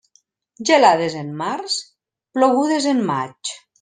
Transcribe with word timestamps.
Gelades 0.69 1.17
en 1.19 1.29
març, 1.43 1.75
plogudes 2.39 2.89
en 2.93 3.05
maig. 3.11 3.53